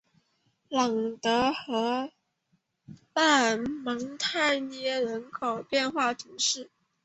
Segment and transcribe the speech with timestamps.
[0.69, 2.11] 朗德洛河
[3.13, 6.71] 畔蒙泰涅人口变化图示